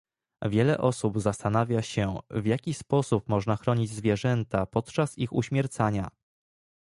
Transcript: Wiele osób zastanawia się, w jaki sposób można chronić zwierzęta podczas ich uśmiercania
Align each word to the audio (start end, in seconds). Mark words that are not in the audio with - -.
Wiele 0.45 0.77
osób 0.77 1.19
zastanawia 1.19 1.81
się, 1.81 2.17
w 2.29 2.45
jaki 2.45 2.73
sposób 2.73 3.29
można 3.29 3.55
chronić 3.55 3.89
zwierzęta 3.89 4.65
podczas 4.65 5.17
ich 5.17 5.33
uśmiercania 5.33 6.09